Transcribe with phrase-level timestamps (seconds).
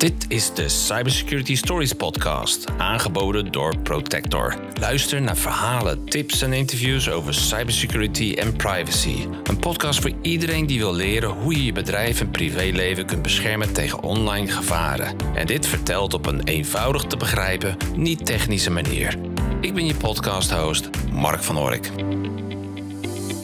[0.00, 4.56] Dit is de Cybersecurity Stories podcast, aangeboden door Protector.
[4.78, 9.26] Luister naar verhalen, tips en interviews over cybersecurity en privacy.
[9.44, 13.72] Een podcast voor iedereen die wil leren hoe je je bedrijf en privéleven kunt beschermen
[13.72, 15.16] tegen online gevaren.
[15.34, 19.18] En dit vertelt op een eenvoudig te begrijpen, niet technische manier.
[19.60, 21.90] Ik ben je podcast-host, Mark van Ork.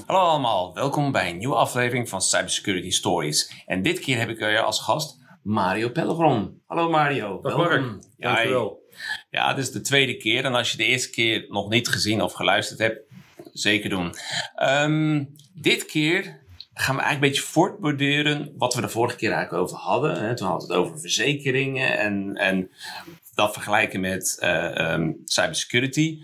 [0.06, 3.64] Hallo allemaal, welkom bij een nieuwe aflevering van Cybersecurity Stories.
[3.66, 6.60] En dit keer heb ik er als gast Mario Pellegrom.
[6.66, 7.40] Hallo Mario.
[7.40, 7.84] Dag Mark,
[8.16, 8.82] ja, dankjewel.
[9.30, 10.44] Ja, dit is de tweede keer.
[10.44, 13.00] En als je de eerste keer nog niet gezien of geluisterd hebt,
[13.52, 14.14] zeker doen.
[14.54, 15.24] Ehm,
[15.54, 16.22] dit keer
[16.74, 20.24] gaan we eigenlijk een beetje voortborderen wat we de vorige keer eigenlijk over hadden.
[20.24, 20.36] Hè.
[20.36, 22.70] Toen hadden we het over verzekeringen en, en
[23.34, 26.18] dat vergelijken met uh, cybersecurity.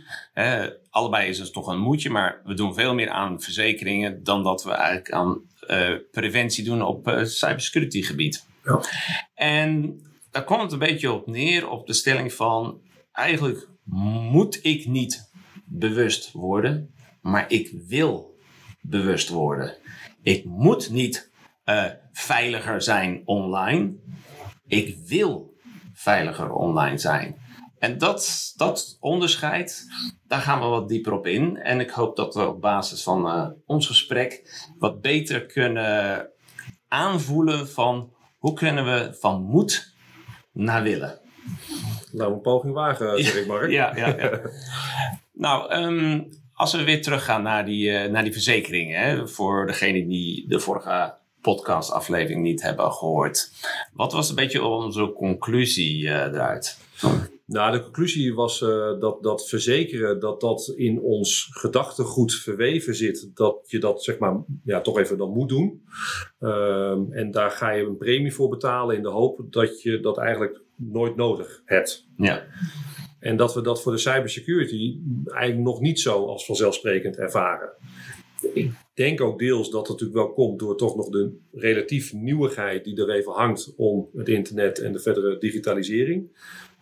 [0.90, 4.64] allebei is het toch een moedje, maar we doen veel meer aan verzekeringen dan dat
[4.64, 8.50] we eigenlijk aan uh, preventie doen op uh, cybersecurity gebied.
[8.62, 8.80] Ja.
[9.34, 12.80] En daar kwam het een beetje op neer op de stelling van
[13.12, 15.30] eigenlijk moet ik niet
[15.64, 18.38] bewust worden, maar ik wil
[18.80, 19.76] bewust worden.
[20.22, 21.30] Ik moet niet
[21.64, 23.94] uh, veiliger zijn online.
[24.66, 25.56] Ik wil
[25.92, 27.40] veiliger online zijn.
[27.78, 29.86] En dat, dat onderscheid,
[30.26, 31.56] daar gaan we wat dieper op in.
[31.56, 34.42] En ik hoop dat we op basis van uh, ons gesprek
[34.78, 36.28] wat beter kunnen
[36.88, 38.12] aanvoelen van
[38.42, 39.94] hoe kunnen we van moet
[40.52, 41.18] naar willen?
[42.12, 43.70] Nou, een poging wagen, zeg ik maar.
[43.70, 44.40] ja, ja, ja.
[45.32, 49.00] nou, um, als we weer teruggaan naar die, uh, naar die verzekeringen.
[49.00, 53.50] Hè, voor degenen die de vorige podcastaflevering niet hebben gehoord.
[53.92, 56.78] Wat was een beetje onze conclusie uh, eruit?
[57.52, 63.30] Nou, de conclusie was uh, dat, dat verzekeren, dat dat in ons gedachtegoed verweven zit.
[63.34, 65.82] Dat je dat zeg maar ja, toch even dan moet doen.
[66.40, 70.18] Uh, en daar ga je een premie voor betalen in de hoop dat je dat
[70.18, 72.08] eigenlijk nooit nodig hebt.
[72.16, 72.44] Ja.
[73.18, 77.72] En dat we dat voor de cybersecurity eigenlijk nog niet zo als vanzelfsprekend ervaren.
[78.54, 82.84] Ik denk ook deels dat het natuurlijk wel komt door toch nog de relatief nieuwigheid
[82.84, 86.30] die er even hangt om het internet en de verdere digitalisering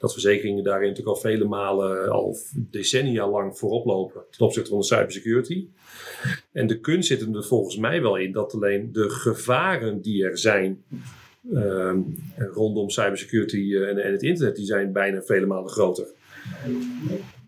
[0.01, 4.79] dat verzekeringen daarin natuurlijk al vele malen, al decennia lang voorop lopen ten opzichte van
[4.79, 5.67] de cybersecurity.
[6.53, 10.39] En de kunst zit er volgens mij wel in dat alleen de gevaren die er
[10.39, 10.85] zijn
[11.53, 11.93] uh,
[12.37, 16.07] rondom cybersecurity eh, en, en, het internet, die zijn bijna vele malen groter.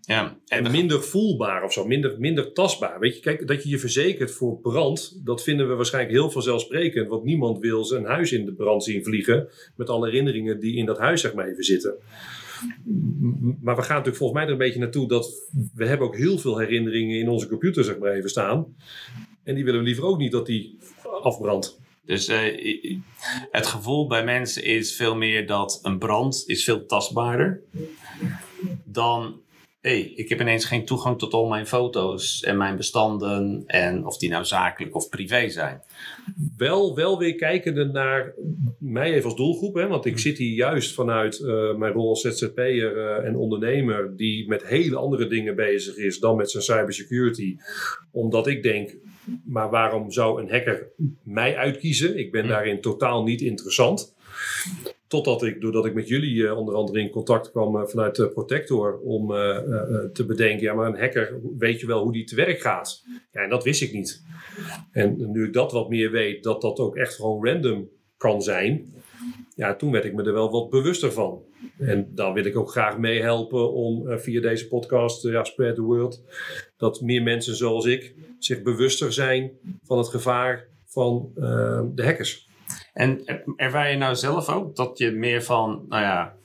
[0.01, 2.99] Ja, en, minder voelbaar of zo, minder, minder tastbaar.
[2.99, 7.09] Weet je, kijk, dat je je verzekert voor brand, dat vinden we waarschijnlijk heel vanzelfsprekend.
[7.09, 10.85] Want niemand wil zijn huis in de brand zien vliegen met alle herinneringen die in
[10.85, 11.95] dat huis zeg maar even zitten
[13.61, 16.37] maar we gaan natuurlijk volgens mij er een beetje naartoe dat we hebben ook heel
[16.37, 18.75] veel herinneringen in onze computer maar even staan.
[19.43, 20.77] En die willen we liever ook niet dat die
[21.21, 21.79] afbrandt.
[22.05, 22.99] Dus uh,
[23.51, 27.61] het gevoel bij mensen is veel meer dat een brand is veel tastbaarder
[28.83, 29.41] dan
[29.83, 34.17] hey, ik heb ineens geen toegang tot al mijn foto's en mijn bestanden en of
[34.17, 35.81] die nou zakelijk of privé zijn.
[36.57, 38.33] Wel, wel weer kijkende naar
[38.79, 42.21] mij even als doelgroep, hè, want ik zit hier juist vanuit uh, mijn rol als
[42.21, 47.57] ZZP'er uh, en ondernemer die met hele andere dingen bezig is dan met zijn cybersecurity.
[48.11, 48.95] Omdat ik denk,
[49.45, 50.87] maar waarom zou een hacker
[51.23, 52.17] mij uitkiezen?
[52.17, 52.49] Ik ben hm.
[52.49, 54.15] daarin totaal niet interessant.
[55.13, 58.27] Totdat ik, doordat ik met jullie uh, onder andere in contact kwam uh, vanuit uh,
[58.27, 59.27] Protector om
[60.13, 63.03] te bedenken, ja, maar een hacker, weet je wel hoe die te werk gaat?
[63.31, 64.23] Ja, en dat wist ik niet.
[64.91, 68.93] En nu ik dat wat meer weet, dat dat ook echt gewoon random kan zijn,
[69.55, 71.43] ja, toen werd ik me er wel wat bewuster van.
[71.77, 76.23] En dan wil ik ook graag meehelpen om via deze podcast, ja, Spread the World,
[76.77, 79.51] dat meer mensen zoals ik zich bewuster zijn
[79.83, 81.31] van het gevaar van
[81.95, 82.51] de hackers.
[82.93, 83.23] En
[83.55, 86.35] ervaar je nou zelf ook dat je meer van, nou ja,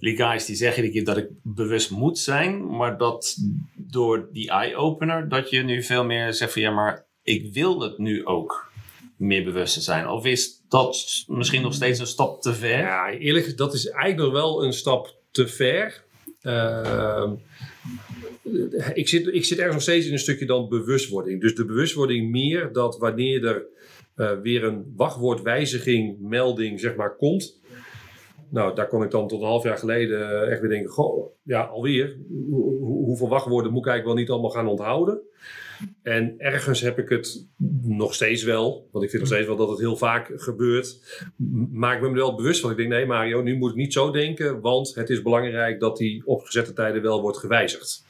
[0.00, 3.36] die guys die zeggen dat ik bewust moet zijn, maar dat
[3.74, 7.98] door die eye-opener, dat je nu veel meer zegt van ja, maar ik wil het
[7.98, 8.70] nu ook
[9.16, 10.08] meer bewust zijn?
[10.08, 12.78] Of is dat misschien nog steeds een stap te ver?
[12.78, 16.04] Ja, eerlijk dat is eigenlijk wel een stap te ver.
[16.42, 17.30] Uh,
[18.94, 21.40] ik, zit, ik zit ergens nog steeds in een stukje dan bewustwording.
[21.40, 23.64] Dus de bewustwording meer dat wanneer er
[24.16, 27.60] uh, weer een wachtwoordwijziging, melding, zeg maar, komt.
[28.48, 31.62] Nou, daar kon ik dan tot een half jaar geleden echt weer denken: Goh, ja,
[31.62, 32.16] alweer.
[32.80, 35.20] hoeveel wachtwoorden moet ik eigenlijk wel niet allemaal gaan onthouden?
[36.02, 37.46] En ergens heb ik het
[37.82, 40.98] nog steeds wel, want ik vind nog steeds wel dat het heel vaak gebeurt.
[41.70, 42.70] Maar ik ben me er wel bewust van.
[42.70, 45.96] Ik denk: nee, Mario, nu moet ik niet zo denken, want het is belangrijk dat
[45.96, 48.04] die opgezette tijden wel wordt gewijzigd.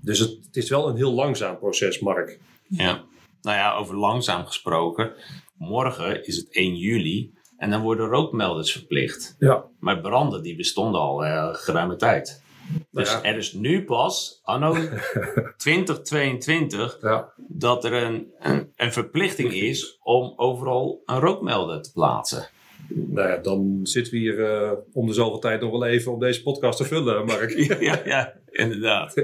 [0.00, 2.38] Dus het, het is wel een heel langzaam proces, Mark.
[2.68, 3.04] Ja.
[3.42, 5.12] Nou ja, over langzaam gesproken.
[5.56, 7.32] Morgen is het 1 juli.
[7.56, 9.36] En dan worden rookmelders verplicht.
[9.38, 9.64] Ja.
[9.80, 12.42] Maar branden die bestonden al uh, geruime tijd.
[12.90, 13.22] Dus Ja.
[13.22, 14.76] er is nu pas, anno
[15.56, 17.32] 2022, Ja.
[17.36, 22.48] dat er een, een, een verplichting is om overal een rookmelder te plaatsen.
[22.88, 26.18] Nou ja, dan zitten we hier eh, om de zoveel tijd nog wel even om
[26.20, 27.50] deze podcast te vullen, Mark.
[27.80, 29.22] ja, ja, inderdaad.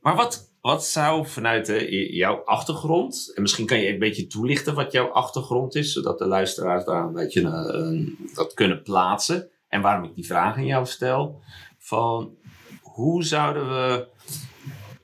[0.00, 4.74] Maar wat, wat zou vanuit eh, jouw achtergrond, en misschien kan je een beetje toelichten
[4.74, 9.48] wat jouw achtergrond is, zodat de luisteraars daar een beetje eh, dat kunnen plaatsen.
[9.68, 11.42] En waarom ik die vraag aan jou stel,
[11.78, 12.36] van
[12.80, 14.06] hoe zouden we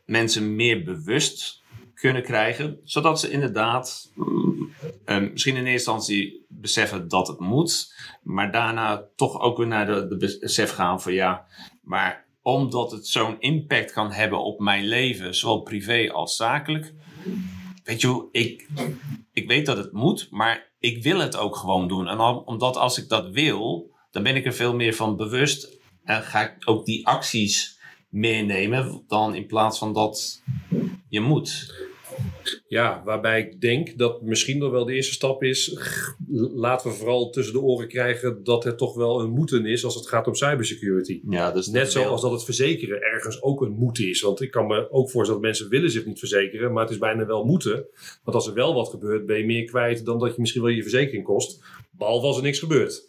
[0.05, 1.63] mensen meer bewust
[1.95, 4.73] kunnen krijgen, zodat ze inderdaad mm,
[5.05, 9.87] eh, misschien in eerste instantie beseffen dat het moet, maar daarna toch ook weer naar
[9.87, 11.47] de, de besef gaan van ja,
[11.83, 16.95] maar omdat het zo'n impact kan hebben op mijn leven, zowel privé als zakelijk.
[17.85, 18.69] Weet je ik,
[19.33, 22.09] ik weet dat het moet, maar ik wil het ook gewoon doen.
[22.09, 25.79] En omdat als ik dat wil, dan ben ik er veel meer van bewust.
[26.05, 27.79] En ga ik ook die acties
[28.09, 30.43] meenemen, dan in plaats van dat
[31.09, 31.75] je moet.
[32.69, 35.79] Ja, waarbij ik denk dat misschien nog wel de eerste stap is.
[36.55, 39.95] Laten we vooral tussen de oren krijgen dat het toch wel een moeten is als
[39.95, 41.21] het gaat om cybersecurity.
[41.29, 44.21] Ja, dus Net zoals dat het verzekeren ergens ook een moeten is.
[44.21, 46.99] Want ik kan me ook voorstellen dat mensen willen zich niet verzekeren, maar het is
[46.99, 47.87] bijna wel moeten.
[48.25, 50.71] Want als er wel wat gebeurt, ben je meer kwijt dan dat je misschien wel
[50.71, 51.65] je verzekering kost.
[51.91, 53.09] Behalve als er niks gebeurt.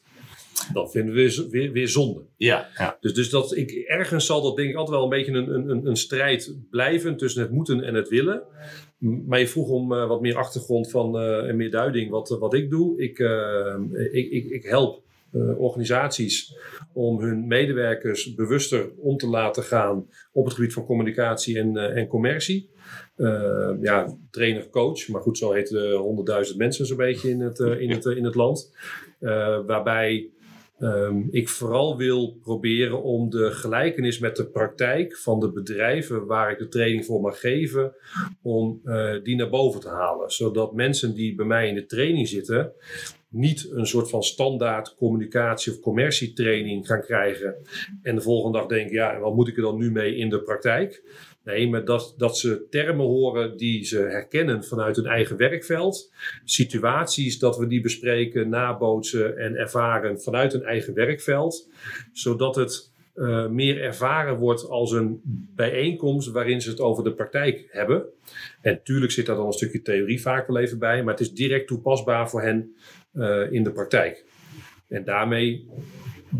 [0.74, 2.21] Dat vinden we weer, weer, weer zonde.
[2.38, 2.98] Ja, ja.
[3.00, 5.86] Dus, dus dat ik, ergens zal dat denk ik altijd wel een beetje een, een,
[5.88, 8.44] een- strijd blijven tussen het moeten en het willen.
[8.98, 12.54] Maar je vroeg om eh, wat meer achtergrond van, eh, en meer duiding wat, wat
[12.54, 13.01] ik doe.
[13.01, 13.75] Ik, eh,
[14.12, 15.06] ik, ik, ik help
[15.57, 16.56] organisaties
[16.94, 22.07] om hun medewerkers bewuster om te laten gaan op het gebied van communicatie en, en
[22.07, 22.69] commercie.
[23.81, 27.89] Ja, trainer, coach, maar goed, zo heet de 100.000 mensen zo'n beetje in het, in
[27.92, 28.75] het, in het land.
[29.65, 30.30] Waarbij
[30.80, 36.52] Ehm, ik vooral wil proberen om de gelijkenis met de praktijk van de bedrijven waar
[36.52, 37.96] ik de training voor mag geven,
[38.42, 40.30] om eh, die naar boven te halen.
[40.30, 42.72] Zodat mensen die bij mij in de training zitten,
[43.30, 47.56] niet een soort van standaard communicatie- of commercietraining gaan krijgen.
[48.02, 50.42] En de volgende dag denken, ja, wat moet ik er dan nu mee in de
[50.42, 51.04] praktijk?
[51.48, 56.12] Nee, maar dat, dat ze termen horen die ze herkennen vanuit hun eigen werkveld.
[56.44, 61.70] Situaties dat we die bespreken, nabootsen en ervaren vanuit hun eigen werkveld.
[62.12, 65.22] Zodat het eh, meer ervaren wordt als een
[65.56, 68.06] bijeenkomst waarin ze het over de praktijk hebben.
[68.62, 71.34] En natuurlijk zit daar dan een stukje theorie vaak wel even bij, maar het is
[71.34, 72.76] direct toepasbaar voor hen
[73.14, 74.26] eh, in de praktijk.
[74.88, 75.70] En daarmee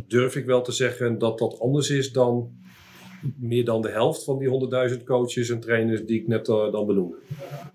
[0.07, 2.56] durf ik wel te zeggen dat dat anders is dan
[3.37, 4.47] meer dan de helft van die
[4.97, 7.17] 100.000 coaches en trainers die ik net eh, dan benoemde.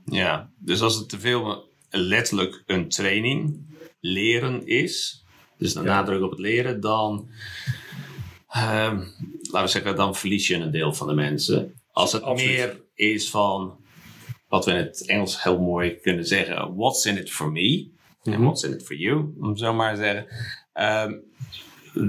[0.05, 3.61] Ja, dus als het te veel letterlijk een training,
[4.01, 5.25] leren is,
[5.59, 5.87] dus de Ja.
[5.87, 7.29] nadruk op het leren, dan,
[8.49, 8.97] ehm,
[9.43, 11.75] laten we zeggen, dan verlies je een deel van de mensen.
[11.91, 12.57] Als het Absoluut.
[12.57, 13.77] meer is van,
[14.49, 17.91] wat we in het Engels heel mooi kunnen zeggen, what's in it for me,
[18.23, 18.43] en Mhm.
[18.43, 20.27] what's in it for you, om zo maar te zeggen.
[20.73, 21.13] Ehm,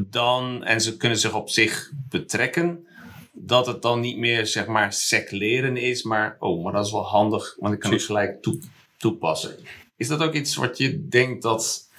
[0.10, 2.88] dan, en ze kunnen zich op zich betrekken,
[3.36, 6.92] dat het dan niet meer zeg maar sec leren is, maar oh, maar dat is
[6.92, 8.60] wel handig, want ik kan het gelijk toe,
[8.98, 9.58] toepassen.
[9.98, 11.90] Is dat ook iets wat je denkt dat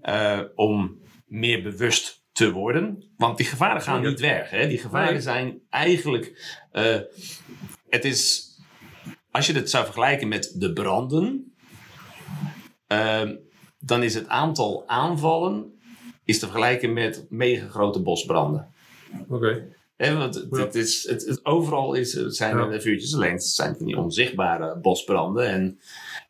[0.00, 3.04] eh, om meer bewust te worden?
[3.16, 4.50] Want die gevaren gaan niet weg.
[4.50, 4.68] Hè?
[4.68, 6.98] Die gevaren zijn eigenlijk, eh,
[7.88, 8.50] het is,
[9.30, 11.54] als je het zou vergelijken met de branden,
[12.86, 13.36] ehm,
[13.78, 15.78] dan is het aantal aanvallen
[16.24, 18.72] is te vergelijken met mega grote bosbranden.
[19.28, 19.78] Oké.
[20.00, 22.68] Hè, want het, is, het, het- overal is, zijn Ja.
[22.70, 25.46] er vuurtjes, alleen het zijn van die onzichtbare bosbranden.
[25.48, 25.80] En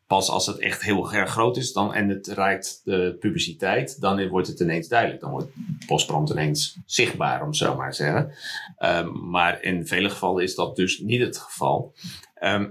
[0.07, 4.27] pas als het echt heel erg groot is dan, en het reikt de publiciteit, dan
[4.27, 5.21] wordt het ineens duidelijk.
[5.21, 5.47] Dan wordt
[5.87, 8.31] bosbrand ineens zichtbaar, om het zo maar te zeggen.
[8.77, 11.93] Ehm, maar in vele gevallen is dat dus niet het geval.
[12.35, 12.69] Ehm,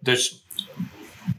[0.00, 0.44] dus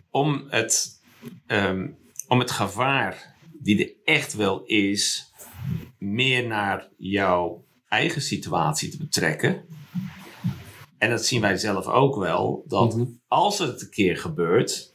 [0.09, 1.01] om het,
[1.47, 1.87] ehm,
[2.27, 5.31] om het gevaar die er echt wel is,
[5.97, 9.61] meer naar jouw eigen situatie te betrekken.
[10.97, 13.05] En dat zien wij zelf ook wel, dat Mhm.
[13.27, 14.93] als het een keer gebeurt,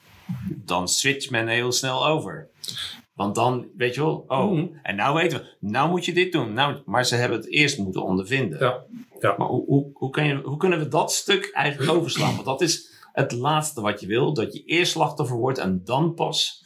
[0.49, 2.49] dan switcht men heel snel over.
[3.15, 4.67] Want dan weet je wel, oh, Mhm.
[4.83, 6.53] en nou weten we, nou moet je dit doen.
[6.53, 8.59] Nou, maar ze hebben het eerst moeten ondervinden.
[8.59, 8.83] Ja.
[9.21, 9.35] Ja.
[9.39, 12.33] Maar hoe, hoe, je, hoe kunnen we dat stuk eigenlijk overslaan?
[12.35, 16.15] Want dat is het laatste wat je wil, dat je eerst slachtoffer wordt en dan
[16.15, 16.65] pas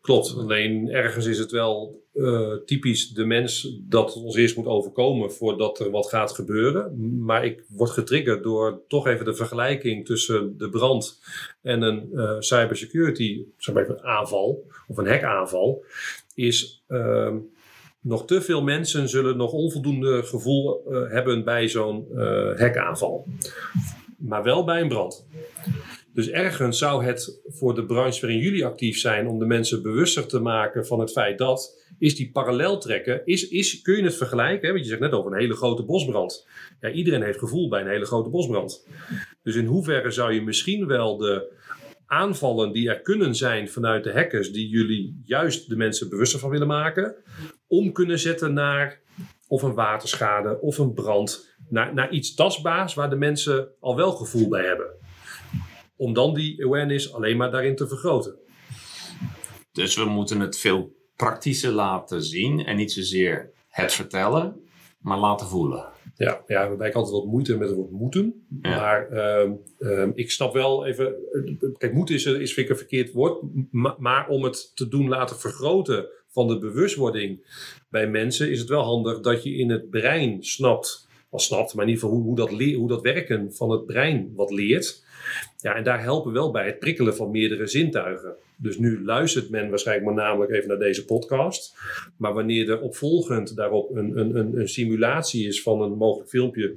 [0.00, 0.34] Klopt.
[0.36, 5.80] Alleen ergens is het wel eh, typisch de mens dat ons eerst moet overkomen voordat
[5.80, 7.18] er wat gaat gebeuren.
[7.24, 11.20] Maar ik word getriggerd door toch even de vergelijking tussen de brand
[11.62, 15.84] en een uh, cybersecurity zeg maar even, aanval of een hackaanval.
[16.34, 17.36] Is ehm,
[18.00, 22.06] nog te veel mensen zullen nog onvoldoende gevoel uh, hebben bij zo'n
[22.56, 23.26] hackaanval.
[24.16, 25.26] Maar wel bij een brand.
[26.14, 30.26] Dus ergens zou het voor de branche waarin jullie actief zijn, om de mensen bewuster
[30.26, 34.16] te maken van het feit dat, is die parallel trekken, is, is, kun je het
[34.16, 34.66] vergelijken?
[34.66, 34.72] Hè?
[34.72, 36.46] Want je zegt net over een hele grote bosbrand.
[36.80, 38.86] Ja, iedereen heeft gevoel bij een hele grote bosbrand.
[39.42, 41.60] Dus in hoeverre zou je misschien wel de
[42.06, 46.50] aanvallen die er kunnen zijn vanuit de hackers, die jullie juist de mensen bewuster van
[46.50, 47.14] willen maken,
[47.66, 49.00] om kunnen zetten naar
[49.48, 54.12] of een waterschade of een brand, naar, naar iets tastbaars waar de mensen al wel
[54.12, 55.00] gevoel bij hebben
[56.02, 58.34] om dan die awareness alleen maar daarin te vergroten.
[59.72, 64.60] Dus we moeten het veel praktischer laten zien en niet zozeer het vertellen,
[64.98, 65.84] maar laten voelen.
[66.16, 68.46] Ja, ja waarbij ik altijd wat moeite met het woord moeten.
[68.62, 71.14] Maar uh, uh, ik snap wel even.
[71.78, 73.42] Kijk, moeten is, is vind ik een verkeerd woord.
[73.70, 77.46] Maar, maar, om het te doen laten vergroten van de bewustwording
[77.88, 81.08] bij mensen, is het wel handig dat je in het brein snapt.
[81.30, 84.32] Al snapt, maar in ieder geval hoe, hoe, dat, hoe dat werken van het brein
[84.34, 85.02] wat leert.
[85.56, 88.34] Ja, en daar helpen wel bij het prikkelen van meerdere zintuigen.
[88.56, 91.76] Dus nu luistert men waarschijnlijk maar namelijk even naar deze podcast.
[92.16, 96.74] Maar wanneer er opvolgend daarop een, een, een, een simulatie is van een mogelijk filmpje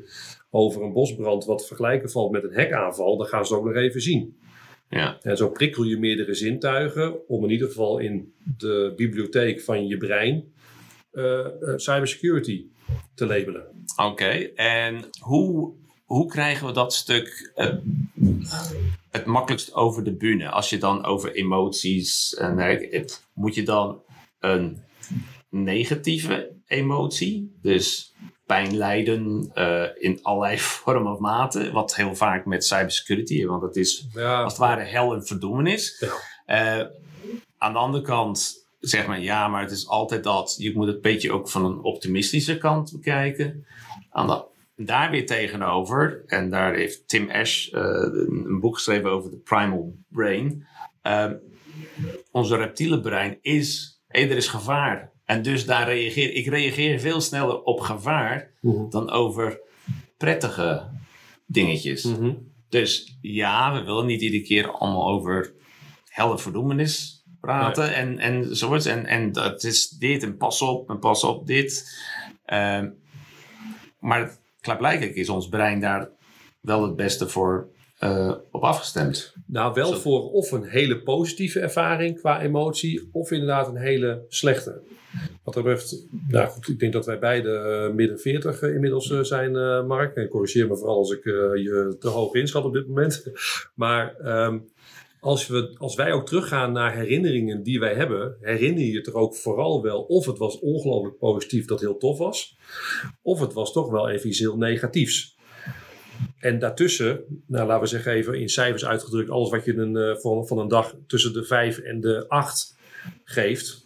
[0.50, 4.02] over een bosbrand wat vergelijken valt met een hekaanval, dan gaan ze ook nog even
[4.02, 4.38] zien.
[4.90, 5.18] Ja.
[5.22, 9.98] En zo prikkel je meerdere zintuigen om in ieder geval in de bibliotheek van je
[9.98, 10.54] brein
[11.14, 12.66] uh, cybersecurity
[13.14, 13.64] te labelen.
[13.96, 15.74] Oké, en hoe
[16.06, 17.74] hoe krijgen we dat stuk uh,
[19.10, 20.50] het makkelijkst over de bühne?
[20.50, 24.02] Als je dan over emoties uh, moet je dan
[24.40, 24.84] een
[25.50, 28.14] negatieve emotie, dus
[28.46, 33.76] pijn lijden uh, in allerlei vormen of maten, wat heel vaak met cybersecurity, want het
[33.76, 34.44] is ja.
[34.44, 36.06] als het ware hel en verdoemenis.
[36.46, 36.92] Ja.
[37.58, 40.96] Aan de andere kant zeg maar ja, maar het is altijd dat, je moet het
[40.96, 43.66] een beetje ook van een optimistische kant bekijken.
[44.10, 44.44] Aan de
[44.76, 47.82] daar weer tegenover, en daar heeft Tim Ash uh,
[48.46, 50.68] een boek geschreven over de primal brain.
[51.04, 51.32] Uh,
[52.32, 55.14] onze reptiele brein is, hey, er is gevaar.
[55.26, 58.90] En dus daar reageer ik reageer veel sneller op gevaar mm-hmm.
[58.90, 59.60] dan over
[60.18, 60.88] prettige
[61.46, 62.04] dingetjes.
[62.04, 62.52] Mm-hmm.
[62.70, 65.54] Dus ja, we willen niet iedere keer allemaal over
[66.08, 67.94] helle verdoemenis praten nee.
[67.94, 68.86] en, en zoiets.
[68.86, 71.98] En, en dat is dit en pas op en pas op dit.
[72.48, 72.84] Uh,
[74.00, 76.10] maar klaarblijkelijk is ons brein daar
[76.62, 77.68] wel het beste voor
[78.04, 79.34] uh, op afgestemd.
[79.48, 80.00] Nou, wel Zo.
[80.00, 84.82] voor of een hele positieve ervaring qua emotie, of inderdaad een hele slechte.
[85.44, 89.08] Wat dat betreft, nou goed, ik denk dat wij beide uh, midden 40 uh, inmiddels
[89.22, 89.52] zijn,
[89.88, 90.16] Mark.
[90.16, 93.24] En corrigeer me vooral als ik je te hoog inschat op dit moment.
[93.76, 94.66] maar um,
[95.26, 99.16] als, we, als wij ook teruggaan naar herinneringen die wij hebben, herinner je het er
[99.16, 102.58] ook vooral wel of het was ongelooflijk positief dat heel tof was,
[103.22, 105.38] of het was toch wel even iets heel negatiefs.
[106.40, 110.16] En daartussen, nou, laten we zeggen even in cijfers uitgedrukt, alles wat je een, uh,
[110.16, 112.78] van, van een dag tussen de 5 en de 8
[113.24, 113.86] geeft,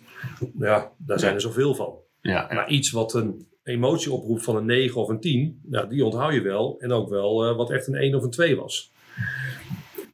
[0.60, 1.96] ja, daar zijn er zoveel van.
[2.22, 2.54] Ja, ja.
[2.54, 6.34] Maar iets wat een emotie oproept van een 9 of een 10, nou, die onthoud
[6.34, 6.76] je wel.
[6.80, 8.92] En ook wel uh, wat echt een 1 of een 2 was.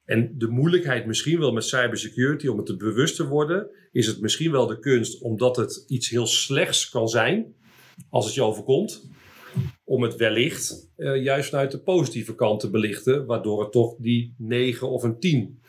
[0.06, 4.22] En de moeilijkheid misschien wel met cybersecurity, om het te bewust te worden, is het
[4.22, 7.56] misschien wel de kunst, omdat het iets heel slechts kan zijn,
[8.10, 9.10] als het je overkomt,
[9.84, 14.36] om het wellicht uh, juist vanuit de positieve kant te belichten, waardoor het toch die
[14.38, 15.60] 9 of een 10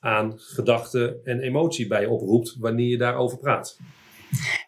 [0.00, 3.78] aan gedachten en emotie bij oproept wanneer je daarover praat.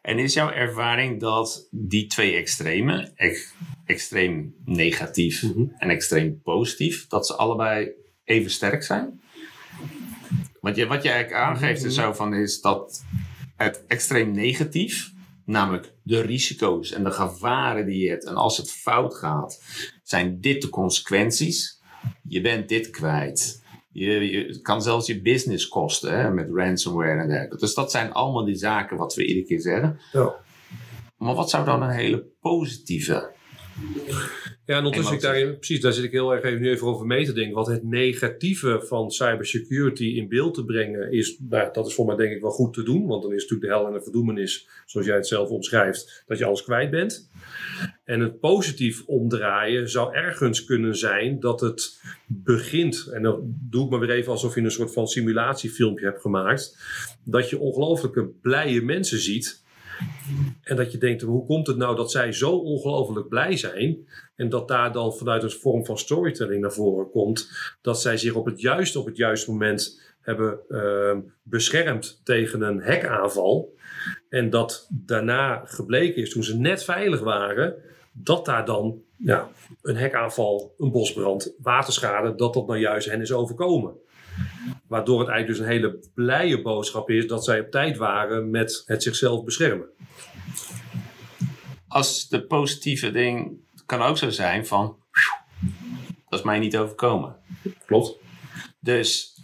[0.02, 5.74] En is jouw ervaring dat die twee extremen, ex extreem negatief mm -hmm.
[5.78, 7.92] en extreem positief, dat ze allebei
[8.28, 9.20] even sterk zijn?
[10.60, 13.04] Wat je, wat je eigenlijk aangeeft is zo van is dat
[13.56, 15.12] het extreem negatief,
[15.44, 19.62] namelijk de risico's en de gevaren die je hebt en als het fout gaat,
[20.02, 21.80] zijn dit de consequenties.
[22.22, 23.66] Je bent dit kwijt.
[23.92, 27.56] Je, kan zelfs je business kosten hè, met ransomware en dergelijke.
[27.56, 30.00] Dus dat zijn allemaal die zaken wat we iedere keer zeggen.
[30.12, 30.34] Ja.
[31.16, 33.30] Maar wat zou dan een hele positieve
[34.68, 37.06] Ja, en ondertussen ik daarin, precies, daar zit ik heel erg even, nu even over
[37.06, 37.54] mee te denken.
[37.54, 42.16] Wat het negatieve van cybersecurity in beeld te brengen is, nou, dat is voor mij
[42.16, 43.06] denk ik wel goed te doen.
[43.06, 46.38] Want dan is natuurlijk de hel en de verdoemenis, zoals jij het zelf omschrijft, dat
[46.38, 47.30] je alles kwijt bent.
[48.04, 53.90] En het positief omdraaien zou ergens kunnen zijn dat het begint, en dan doe ik
[53.90, 56.78] maar weer even alsof je een soort van simulatiefilmpje hebt gemaakt,
[57.24, 59.66] dat je ongelooflijke blije mensen ziet.
[60.62, 64.08] En dat je denkt, hoe komt het nou dat zij zo ongelooflijk blij zijn?
[64.36, 67.50] En dat daar dan vanuit een vorm van storytelling naar voren komt.
[67.80, 72.82] Dat zij zich op het juiste, op het juiste moment hebben uh, beschermd tegen een
[72.82, 73.76] hackaanval.
[74.28, 77.74] En dat daarna gebleken is, toen ze net veilig waren,
[78.12, 79.48] dat daar dan ja,
[79.82, 83.94] een hekaanval, een bosbrand, waterschade, dat dat nou juist hen is overkomen.
[84.88, 88.82] Waardoor het eigenlijk dus een hele blije boodschap is dat zij op tijd waren met
[88.86, 89.88] het zichzelf beschermen.
[91.88, 94.96] Als de positieve ding kan ook zo zijn van,
[96.28, 97.36] dat is mij niet overkomen.
[97.86, 98.16] Klopt.
[98.80, 99.40] Dus,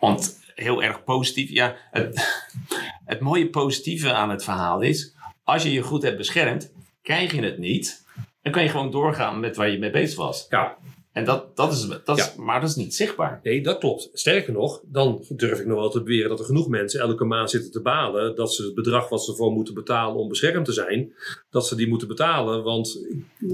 [0.00, 2.44] want heel erg positief, ja, het,
[3.04, 5.14] het mooie positieve aan het verhaal is,
[5.44, 8.04] als je je goed hebt beschermd, krijg je het niet.
[8.42, 10.46] Dan kan je gewoon doorgaan met waar je mee bezig was.
[10.48, 10.76] Ja.
[11.16, 13.40] En dat, dat is, dat is, maar dat is niet zichtbaar.
[13.42, 14.10] Nee, dat klopt.
[14.12, 17.50] Sterker nog, dan durf ik nog wel te beweren dat er genoeg mensen elke maand
[17.50, 20.72] zitten te balen dat ze het bedrag wat ze ervoor moeten betalen om beschermd te
[20.72, 21.12] zijn,
[21.50, 22.62] dat ze die moeten betalen.
[22.62, 23.06] Want
[23.40, 23.48] eh,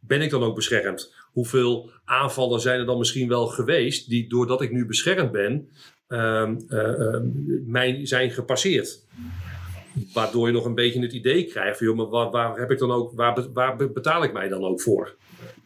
[0.00, 1.14] ben ik dan ook beschermd?
[1.32, 5.68] Hoeveel aanvallen zijn er dan misschien wel geweest die doordat ik nu beschermd ben,
[6.08, 7.16] uh, uh,
[7.66, 9.04] mij zijn gepasseerd?
[10.12, 12.78] Waardoor je nog een beetje het idee krijgt van, joh, maar waar, waar heb ik
[12.78, 15.16] dan ook, waar, waar betaal ik mij dan ook voor?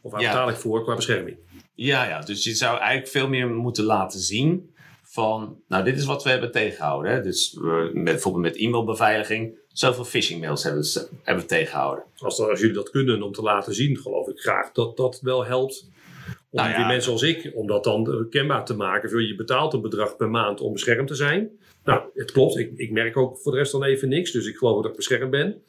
[0.06, 0.30] Of waar Ja.
[0.30, 1.36] betaal ik voor qua bescherming?
[1.74, 6.04] Ja, ja, dus je zou eigenlijk veel meer moeten laten zien van, nou, dit is
[6.04, 7.12] wat we hebben tegengehouden.
[7.12, 7.22] Hè?
[7.22, 12.04] Dus eh, met, bijvoorbeeld met e-mailbeveiliging, zoveel phishing mails hebben, ze, hebben we tegengehouden.
[12.18, 15.44] Als, als jullie dat kunnen om te laten zien, geloof ik graag dat dat wel
[15.44, 15.88] helpt.
[16.50, 16.76] Om Nou ja.
[16.76, 19.26] die mensen als ik, om dat dan kenbaar te maken.
[19.26, 21.50] Je betaalt een bedrag per maand om beschermd te zijn.
[21.84, 22.58] Nou, het klopt.
[22.58, 24.30] Ik, ik merk ook voor de rest dan even niks.
[24.30, 25.62] Dus ik geloof dat ik beschermd ben.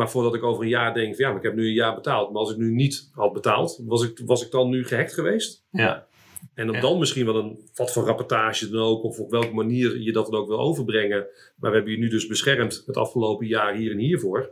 [0.00, 1.94] Maar voordat ik over een jaar denk, van, ja, maar ik heb nu een jaar
[1.94, 2.30] betaald.
[2.32, 5.64] Maar als ik nu niet had betaald, was ik, was ik dan nu gehackt geweest?
[5.70, 6.06] Ja,
[6.54, 6.80] En om Ja.
[6.80, 10.26] dan misschien wel een, wat voor rapportage dan ook, of op welke manier je dat
[10.30, 11.26] dan ook wil overbrengen.
[11.56, 14.50] Maar we hebben je nu dus beschermd het afgelopen jaar hier en hiervoor.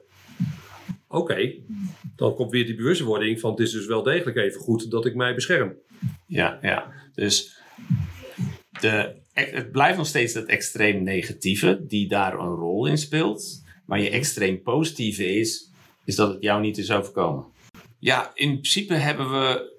[1.08, 1.52] Oké,
[2.16, 5.14] dan komt weer die bewustwording van het is dus wel degelijk even goed dat ik
[5.14, 5.74] mij bescherm.
[6.26, 6.92] ja, ja.
[7.14, 7.58] Dus
[8.80, 13.66] de, het blijft nog steeds dat extreem negatieve die daar een rol in speelt.
[13.88, 15.70] Maar je extreem positieve is,
[16.04, 17.44] is dat het jou niet is overkomen.
[17.98, 19.78] Ja, in principe hebben we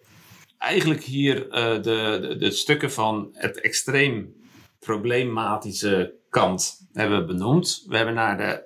[0.58, 4.34] eigenlijk hier eh, de, de, de stukken van het extreem
[4.80, 7.86] problematische kant hebben we benoemd.
[7.88, 8.64] We hebben naar de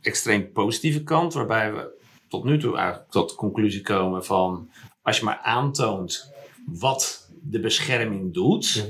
[0.00, 4.70] extreem positieve kant, waarbij we tot nu toe eigenlijk tot de conclusie komen van
[5.02, 6.32] als je maar aantoont
[6.66, 8.86] wat de bescherming doet,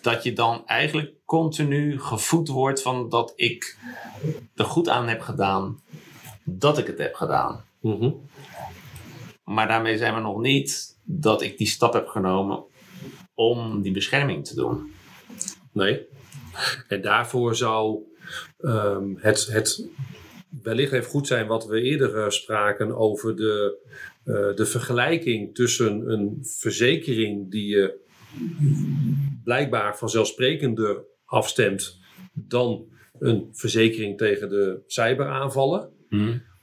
[0.00, 3.78] dat je dan eigenlijk continu gevoed wordt van dat ik
[4.54, 5.80] er goed aan heb gedaan
[6.44, 7.64] dat ik het heb gedaan.
[7.80, 8.10] Mhm.
[9.44, 12.64] Maar daarmee zijn we nog niet dat ik die stap heb genomen
[13.34, 14.92] om die bescherming te doen.
[15.72, 16.06] Nee.
[16.88, 17.98] En daarvoor zou
[18.58, 19.88] ehm, het, het
[20.62, 23.78] wellicht even goed zijn wat we eerder eh, spraken over de,
[24.24, 27.98] eh, de vergelijking tussen een verzekering die je
[29.50, 31.98] blijkbaar vanzelfsprekender afstemt
[32.32, 32.86] dan
[33.18, 35.90] een verzekering tegen de cyberaanvallen.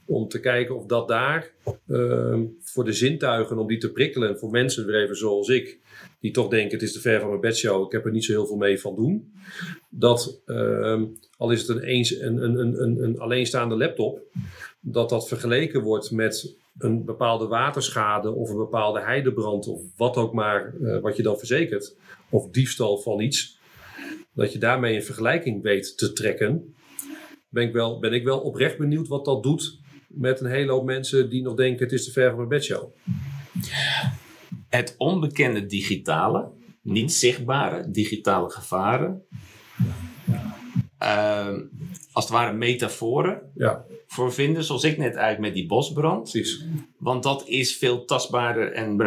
[0.06, 1.52] Om te kijken of dat daar
[1.88, 5.80] ehm, voor de zintuigen, om die te prikkelen, en voor mensen weer even zoals ik,
[6.19, 8.32] die toch denken het is te ver van mijn bedshow, ik heb er niet zo
[8.32, 9.34] heel veel mee van doen.
[9.89, 11.06] Dat, ehm,
[11.38, 14.21] al is het een, eens, een, een, een, een, een alleenstaande laptop,
[14.80, 20.34] dat dat vergeleken wordt met een bepaalde waterschade of een bepaalde heidebrand of wat ook
[20.34, 21.95] maar eh, wat je dan verzekert,
[22.30, 23.60] of diefstal van iets,
[24.34, 26.76] dat je daarmee een vergelijking weet te trekken.
[27.50, 30.86] Ben ik, wel, ben ik wel oprecht benieuwd wat dat doet met een hele hoop
[30.86, 32.96] mensen die nog denken het is te ver van mijn bedshow.
[34.70, 39.26] Het onbekende digitale, niet zichtbare digitale gevaren,
[40.98, 41.62] ehm,
[42.12, 46.32] als het ware metaforen Ja, voor vinden, zoals ik net eigenlijk met die bosbrand.
[46.32, 46.66] precies.
[46.98, 48.98] Want dat is veel tastbaarder en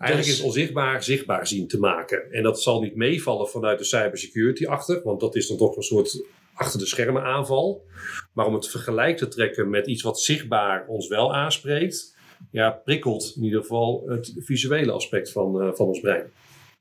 [0.00, 2.32] Eigenlijk Dus- is onzichtbaar zichtbaar zien te maken.
[2.32, 5.82] En dat zal niet meevallen vanuit de cybersecurity achter, want dat is dan toch een
[5.82, 7.84] soort achter de schermen aanval.
[8.32, 12.16] Maar om het vergelijk te trekken met iets wat zichtbaar ons wel aanspreekt,
[12.50, 16.30] ja, prikkelt in ieder geval het visuele aspect van, eh, van ons brein.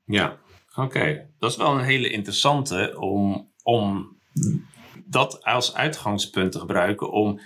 [0.05, 0.37] Ja,
[0.75, 1.29] oké.
[1.39, 4.17] Dat is wel een hele interessante om, om
[5.05, 7.39] dat als uitgangspunt te gebruiken om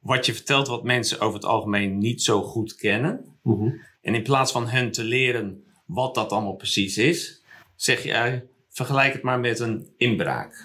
[0.00, 3.38] wat je vertelt wat mensen over het algemeen niet zo goed kennen.
[3.42, 3.70] Mhm.
[4.02, 7.42] En in plaats van hen te leren wat dat allemaal precies is,
[7.76, 10.64] zeg jij, vergelijk het maar met een inbraak.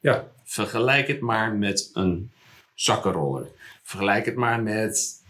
[0.00, 2.30] Ja, Vergelijk het maar met een
[2.74, 3.46] zakkenroller.
[3.82, 5.24] Vergelijk het maar met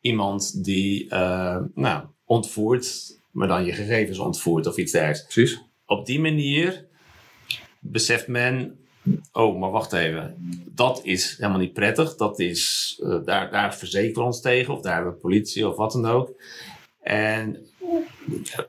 [0.00, 5.34] iemand die eh, nou, ontvoert, maar dan je gegevens ontvoert of iets dergelijks.
[5.34, 5.62] precies.
[5.86, 6.86] Op die manier
[7.78, 8.81] beseft men,
[9.32, 10.36] oh, maar wacht even,
[10.74, 12.16] dat is helemaal niet prettig.
[12.16, 15.76] Dat is, eh, daar, daar verzekeren we ons tegen, of daar hebben we politie of
[15.76, 16.42] wat dan ook.
[17.00, 17.66] En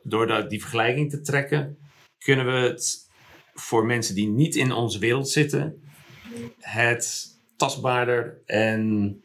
[0.03, 1.77] door dat- die vergelijking te trekken,
[2.17, 3.09] kunnen we het
[3.53, 5.81] voor mensen die niet in onze wereld zitten,
[6.59, 9.21] het tastbaarder en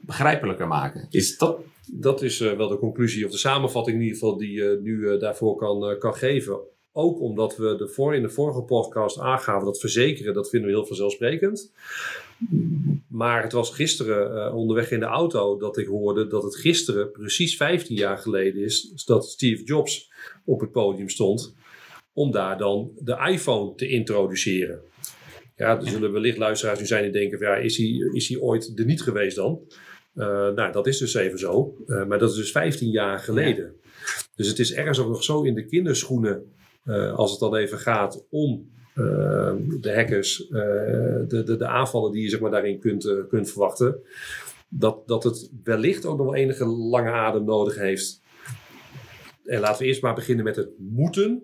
[0.00, 1.06] begrijpelijker maken.
[1.10, 1.58] Is dat
[1.92, 5.08] Dat is eh, wel de conclusie of de samenvatting in ieder geval die je nu
[5.10, 6.58] eh, daarvoor kan, eh, kan geven.
[6.92, 10.76] Ook omdat we de voor, in de vorige podcast aangaven dat verzekeren, dat vinden we
[10.76, 11.72] heel vanzelfsprekend.
[13.08, 17.10] Maar het was gisteren eh, onderweg in de auto dat ik hoorde dat het gisteren
[17.10, 20.10] precies 15 jaar geleden is dat Steve Jobs
[20.44, 21.54] op het podium stond
[22.12, 24.80] om daar dan de iPhone te introduceren.
[25.56, 28.38] Ja, er zullen wellicht luisteraars nu zijn die denken: van, ja, is, hij, is hij
[28.38, 29.60] ooit er niet geweest dan?
[30.14, 31.76] Eh, nou, dat is dus even zo.
[31.86, 33.74] Eh, maar dat is dus 15 jaar geleden.
[34.34, 36.52] Dus het is ergens ook nog zo in de kinderschoenen,
[36.84, 40.52] eh, als het dan even gaat om eh, de hackers, eh,
[41.28, 44.02] de, de, de aanvallen die je zeg maar, daarin kunt, kunt verwachten,
[44.68, 48.22] dat, dat het wellicht ook nog wel enige lange adem nodig heeft.
[49.44, 51.42] En laten we eerst maar beginnen met het moeten.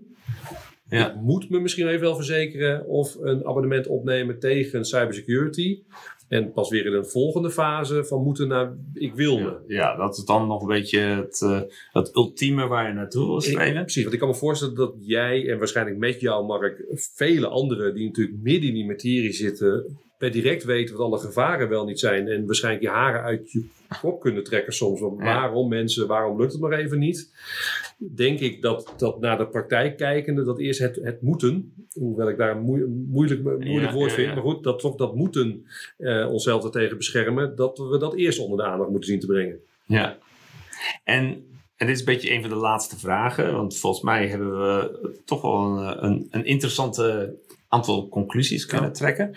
[0.89, 1.11] Ja.
[1.11, 5.83] Ik moet me misschien even wel verzekeren of een abonnement opnemen tegen cybersecurity.
[6.29, 9.57] En pas weer in een volgende fase van moeten naar ik wil me.
[9.67, 11.61] Ja, dat is dan nog een beetje het, eh,
[11.93, 13.83] het ultieme waar je naartoe wil streven.
[13.83, 16.85] precies, want ik kan me voorstellen dat jij en waarschijnlijk met jou, Mark,
[17.15, 21.69] vele anderen die natuurlijk midden in die materie zitten, per direct weten wat alle gevaren
[21.69, 22.29] wel niet zijn.
[22.29, 23.69] En waarschijnlijk je haren uit je
[24.01, 25.01] kop kunnen trekken soms.
[25.01, 27.31] Want waarom mensen, waarom lukt het nog even niet?
[27.99, 32.37] Denk ik dat, dat naar de praktijk kijkende, dat eerst het, het moeten, hoewel ik
[32.37, 34.35] daar een moe- moeilijk, moeilijk Ja, woord ja, vind, ja.
[34.35, 38.59] maar goed, dat toch dat moeten eh, onszelf ertegen beschermen, dat we dat eerst onder
[38.59, 39.59] de aandacht moeten zien te brengen.
[39.85, 40.19] Ja.
[41.05, 41.25] En,
[41.77, 44.99] en dit is een beetje een van de laatste vragen, want volgens mij hebben we
[45.25, 47.35] toch wel een, een, een interessante
[47.69, 49.35] aantal conclusies kunnen trekken.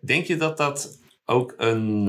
[0.00, 2.06] Denk je dat dat ook een,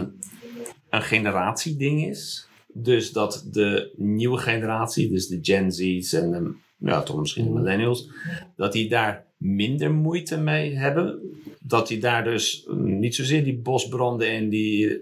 [0.90, 2.48] een generatieding is?
[2.74, 7.52] Dus dat de nieuwe generatie, dus de Gen Z's en de, ja, toch misschien de
[7.52, 8.10] millennials,
[8.56, 11.20] dat die daar minder moeite mee hebben?
[11.60, 15.02] Dat die daar dus niet zozeer die bosbranden en die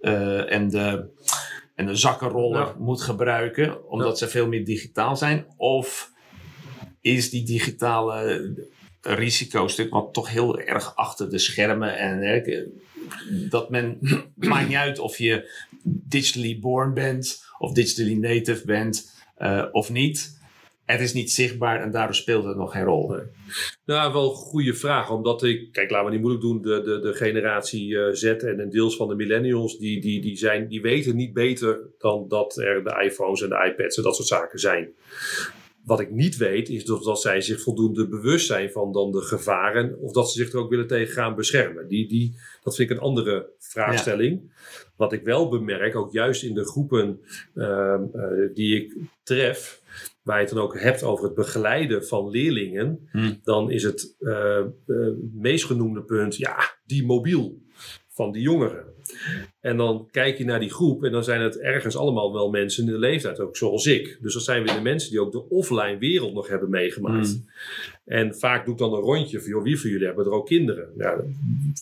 [0.00, 1.04] eh, en de,
[1.74, 2.74] en de zakkenroller Ja.
[2.78, 5.46] moet gebruiken, omdat ze veel meer digitaal zijn?
[5.56, 6.12] Of
[7.00, 8.52] is die digitale
[9.00, 12.42] risicostuk, wat toch heel erg achter de schermen en
[13.50, 13.98] dat men
[14.34, 15.50] maakt niet uit of je
[15.84, 20.42] digitally born bent of digitally native bent eh, of niet.
[20.84, 23.16] Het is niet zichtbaar en daardoor speelt het nog geen rol.
[23.84, 25.10] Nou, wel een goede vraag.
[25.10, 26.62] Omdat ik, kijk, laten we niet moeilijk doen.
[26.62, 30.36] De, de, de generatie eh, Z en een deels van de millennials, die, die, die,
[30.36, 34.16] zijn, die weten niet beter dan dat er de iPhones en de iPads en dat
[34.16, 34.94] soort zaken zijn.
[35.84, 39.20] Wat ik niet weet, is dat, dat zij zich voldoende bewust zijn van dan de
[39.20, 39.98] gevaren.
[40.00, 41.88] Of dat ze zich er ook willen tegen gaan beschermen.
[41.88, 44.52] Die, die, dat vind ik een andere vraagstelling.
[44.96, 47.20] Wat ik wel bemerk, ook juist in de groepen
[47.54, 49.82] ehm, eh, die ik tref.
[50.22, 53.08] Waar je het dan ook hebt over het begeleiden van leerlingen.
[53.10, 53.40] Hmm.
[53.42, 54.66] Dan is het eh, eh,
[55.32, 57.62] meest genoemde punt, ja, die mobiel
[58.08, 58.84] van die jongeren.
[59.64, 62.86] En dan kijk je naar die groep en dan zijn het ergens allemaal wel mensen
[62.86, 64.18] in de leeftijd, ook zoals ik.
[64.20, 67.28] Dus dat zijn weer de mensen die ook de offline wereld nog hebben meegemaakt.
[67.28, 67.48] Hmm.
[68.04, 70.46] En vaak doe ik dan een rondje van, joh, wie van jullie hebben er ook
[70.46, 70.88] kinderen?
[70.96, 71.16] Ja,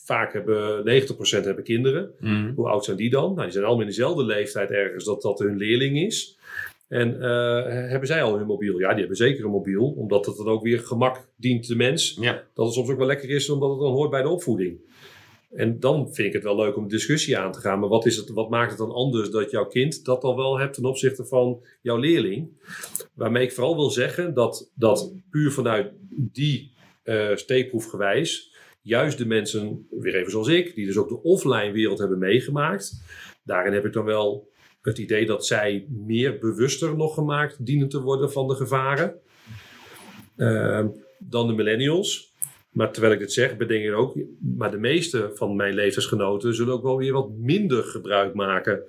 [0.05, 1.03] vaak hebben
[1.41, 2.11] 90% hebben kinderen.
[2.19, 2.53] Mm.
[2.57, 3.31] Hoe oud zijn die dan?
[3.31, 6.39] Nou, die zijn allemaal in dezelfde leeftijd ergens dat dat hun leerling is.
[6.89, 8.79] En eh, hebben zij al hun mobiel?
[8.79, 12.17] Ja, die hebben zeker een mobiel, omdat het dan ook weer gemak dient de mens.
[12.21, 12.43] Ja.
[12.55, 14.79] Dat het soms ook wel lekker is, omdat het dan hoort bij de opvoeding.
[15.55, 17.79] En dan vind ik het wel leuk om discussie aan te gaan.
[17.79, 20.59] Maar wat, is het, wat maakt het dan anders dat jouw kind dat al wel
[20.59, 22.51] hebt ten opzichte van jouw leerling?
[23.15, 29.87] Waarmee ik vooral wil zeggen dat, dat puur vanuit die eh steekproefgewijs, juist de mensen,
[29.91, 33.03] weer even zoals ik, die dus ook de offline wereld hebben meegemaakt,
[33.45, 34.51] daarin heb ik dan wel
[34.83, 39.21] het idee dat zij meer bewuster nog gemaakt dienen te worden van de gevaren
[40.37, 40.87] eh,
[41.19, 42.32] dan de millennials.
[42.73, 44.17] Maar terwijl ik dit zeg, bedenk ik ook,
[44.57, 48.83] maar de meeste van mijn leeftijdsgenoten zullen ook wel weer wat minder gebruik maken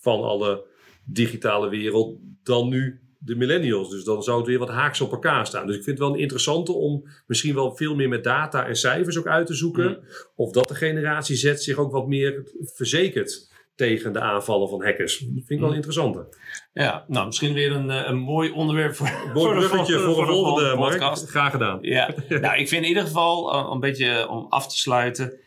[0.00, 0.64] van alle
[1.04, 3.90] digitale wereld dan nu de millennials.
[3.90, 5.66] Dus dan zou het weer wat haaks op elkaar staan.
[5.66, 8.76] Dus ik vind het wel een interessante om misschien wel veel meer met data en
[8.76, 9.88] cijfers ook uit te zoeken.
[9.88, 9.98] Mm.
[10.34, 13.49] Of dat de generatie Z zich ook wat meer verzekert
[13.80, 15.18] tegen de aanvallen van hackers.
[15.18, 15.74] Dat vind ik wel Mm.
[15.74, 16.26] interessanter.
[16.72, 20.14] Ja, nou misschien weer een, eh, een mooi onderwerp voor, Mooi voor de bruggetje voor,
[20.14, 21.28] voor een volgende, podcast.
[21.28, 21.78] Graag gedaan.
[21.80, 25.38] Ja, nou ik vind in ieder geval, eh, een beetje om af te sluiten.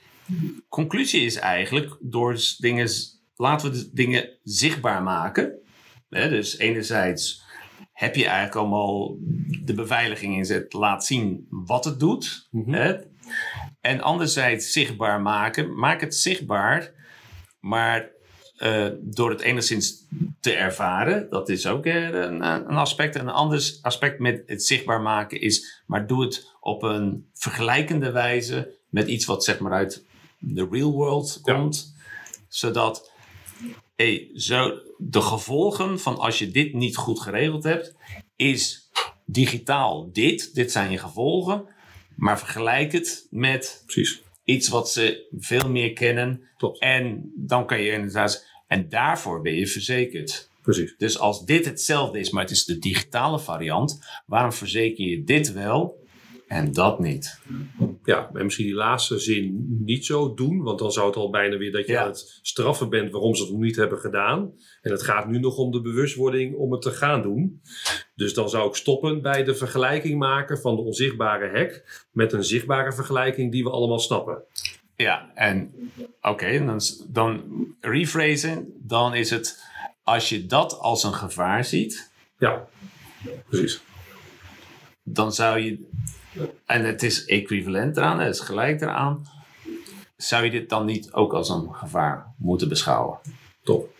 [0.69, 2.89] Conclusie is eigenlijk, door dingen,
[3.35, 5.59] laten we de dingen zichtbaar maken.
[6.09, 7.41] Hè, dus enerzijds
[7.93, 9.15] heb je eigenlijk allemaal
[9.63, 12.47] de beveiliging inzet, laat zien wat het doet.
[12.51, 12.73] Mhm.
[12.73, 12.93] Hè?
[13.81, 16.91] En anderzijds zichtbaar maken, maak het zichtbaar,
[17.59, 18.11] maar
[18.63, 20.03] eh, door het enigszins
[20.39, 23.15] te ervaren, dat is ook eh, een, een aspect.
[23.15, 28.11] En een ander aspect met het zichtbaar maken is, maar doe het op een vergelijkende
[28.11, 30.05] wijze met iets wat zeg maar uit
[30.39, 31.53] de real world Ja.
[31.53, 31.95] komt.
[32.47, 33.11] Zodat
[33.95, 37.95] hey, zo, de gevolgen van als je dit niet goed geregeld hebt,
[38.35, 38.89] is
[39.25, 40.53] digitaal dit.
[40.55, 41.65] Dit zijn je gevolgen.
[42.15, 44.21] Maar vergelijk het met Precies.
[44.43, 46.41] iets wat ze veel meer kennen.
[46.57, 46.79] Klopt.
[46.79, 48.51] En dan kan je inderdaad.
[48.73, 50.49] En daarvoor ben je verzekerd.
[50.61, 50.95] Precies.
[50.97, 55.53] Dus als dit hetzelfde is, maar het is de digitale variant, waarom verzeker je dit
[55.53, 56.01] wel
[56.47, 57.39] en dat niet?
[58.03, 61.57] Ja, en misschien die laatste zin niet zo doen, want dan zou het al bijna
[61.57, 62.01] weer dat je Ja.
[62.01, 64.53] aan het straffen bent waarom ze het nog niet hebben gedaan.
[64.81, 67.61] En het gaat nu nog om de bewustwording om het te gaan doen.
[68.15, 72.43] Dus dan zou ik stoppen bij de vergelijking maken van de onzichtbare hack met een
[72.43, 74.43] zichtbare vergelijking die we allemaal snappen.
[75.03, 75.73] Ja, en
[76.21, 77.43] oké, dan, dan
[77.79, 79.63] rephrasen, dan is het
[80.03, 82.65] als je dat als een gevaar ziet, Ja,
[83.49, 83.81] precies.
[85.03, 85.89] dan zou je,
[86.65, 89.25] en het is equivalent eraan, het is gelijk eraan,
[90.17, 93.19] zou je dit dan niet ook als een gevaar moeten beschouwen?
[93.63, 93.93] Top.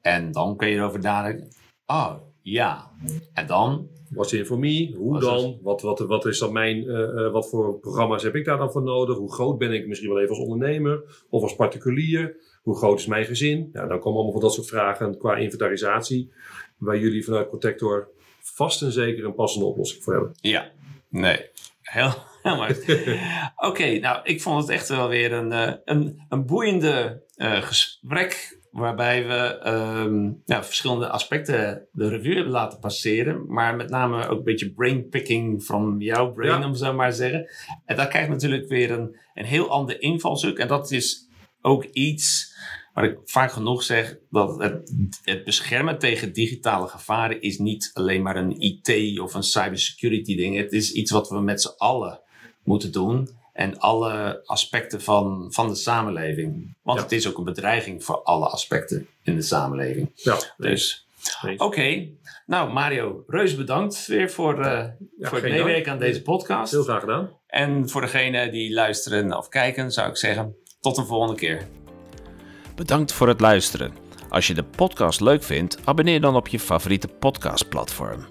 [0.00, 1.52] En dan kun je erover nadenken,
[1.86, 2.90] oh ja,
[3.32, 4.94] en dan, What's in for me?
[4.96, 5.58] Hoe dan?
[5.62, 8.72] Wat, wat, wat is dan mijn, eh, eh, wat voor programma's heb ik daar dan
[8.72, 9.16] voor nodig?
[9.16, 12.36] Hoe groot ben ik misschien wel even als ondernemer of als particulier?
[12.62, 13.70] Hoe groot is mijn gezin?
[13.72, 16.32] Ja, dan komen allemaal van dat soort vragen qua inventarisatie,
[16.76, 18.08] waar jullie vanuit Protector
[18.40, 20.32] vast en zeker een passende oplossing voor hebben.
[20.40, 20.70] ja,
[21.08, 21.50] nee,
[21.82, 22.76] heel, heel mooi.
[23.68, 28.57] Oké, nou, ik vond het echt wel weer een, eh, een, een boeiende gesprek.
[28.70, 33.44] Waarbij we ehm, ja, verschillende aspecten de revue hebben laten passeren.
[33.52, 36.66] Maar met name ook een beetje brainpicking van jouw brain, Ja.
[36.66, 37.50] om zo maar te zeggen.
[37.84, 40.58] En dat krijgt natuurlijk weer een, een heel ander invalshoek.
[40.58, 41.28] En dat is
[41.60, 42.56] ook iets
[42.94, 44.16] waar ik vaak genoeg zeg.
[44.30, 49.42] Dat het, het beschermen tegen digitale gevaren is niet alleen maar een IT of een
[49.42, 50.56] cybersecurity ding.
[50.56, 52.20] Het is iets wat we met z'n allen
[52.64, 53.28] moeten doen.
[53.58, 56.76] En alle aspecten van, van de samenleving.
[56.82, 57.04] Want Ja.
[57.04, 60.10] het is ook een bedreiging voor alle aspecten in de samenleving.
[60.14, 61.06] Ja, Dus,
[61.56, 62.06] oké.
[62.46, 64.84] Nou, Mario, reus bedankt weer voor, eh,
[65.20, 65.86] voor het meewerken dank.
[65.86, 66.72] aan deze podcast.
[66.72, 67.30] Heel graag gedaan.
[67.46, 71.66] En voor degenen die luisteren of kijken, zou ik zeggen, tot de volgende keer.
[72.76, 73.92] Bedankt voor het luisteren.
[74.28, 78.26] Als je de podcast leuk vindt, abonneer dan op je favoriete podcastplatform.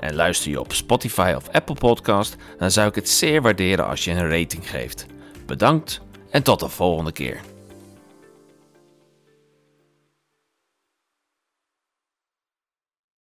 [0.00, 4.04] En luister je op Spotify of Apple Podcast, dan zou ik het zeer waarderen als
[4.04, 5.06] je een rating geeft.
[5.46, 7.40] Bedankt en tot de volgende keer.